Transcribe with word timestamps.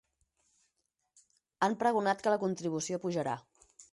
Han 1.67 1.77
pregonat 1.85 2.25
que 2.25 2.35
la 2.35 2.39
contribució 2.47 3.01
pujarà. 3.07 3.39